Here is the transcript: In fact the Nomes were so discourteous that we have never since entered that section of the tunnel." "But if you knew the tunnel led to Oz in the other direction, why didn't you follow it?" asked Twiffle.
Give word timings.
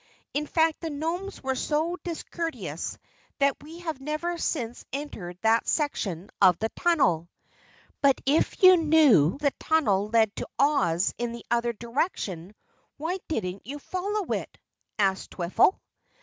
In 0.33 0.47
fact 0.47 0.81
the 0.81 0.89
Nomes 0.89 1.43
were 1.43 1.53
so 1.53 1.95
discourteous 2.03 2.97
that 3.37 3.61
we 3.61 3.81
have 3.81 4.01
never 4.01 4.35
since 4.39 4.83
entered 4.91 5.37
that 5.43 5.67
section 5.67 6.31
of 6.41 6.57
the 6.57 6.69
tunnel." 6.69 7.29
"But 8.01 8.19
if 8.25 8.63
you 8.63 8.77
knew 8.77 9.37
the 9.37 9.53
tunnel 9.59 10.09
led 10.09 10.35
to 10.37 10.47
Oz 10.57 11.13
in 11.19 11.33
the 11.33 11.45
other 11.51 11.73
direction, 11.73 12.55
why 12.97 13.19
didn't 13.27 13.67
you 13.67 13.77
follow 13.77 14.25
it?" 14.33 14.57
asked 14.97 15.29
Twiffle. 15.33 15.79